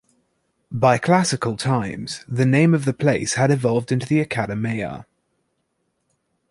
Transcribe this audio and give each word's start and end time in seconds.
By 0.71 0.97
classical 0.97 1.55
times 1.55 2.25
the 2.27 2.43
name 2.43 2.73
of 2.73 2.85
the 2.85 2.93
place 2.93 3.35
had 3.35 3.51
evolved 3.51 3.91
into 3.91 4.07
the 4.07 4.19
"Akademeia". 4.25 5.05